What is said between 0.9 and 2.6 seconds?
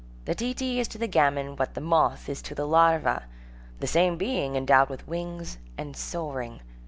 the gamin what the moth is to